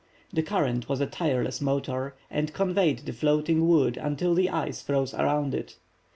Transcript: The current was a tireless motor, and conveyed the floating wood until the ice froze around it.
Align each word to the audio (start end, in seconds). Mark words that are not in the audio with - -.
The 0.33 0.41
current 0.41 0.89
was 0.89 0.99
a 0.99 1.05
tireless 1.05 1.61
motor, 1.61 2.15
and 2.31 2.51
conveyed 2.53 3.05
the 3.05 3.13
floating 3.13 3.67
wood 3.67 3.97
until 3.97 4.33
the 4.33 4.49
ice 4.49 4.81
froze 4.81 5.13
around 5.13 5.53
it. 5.53 5.75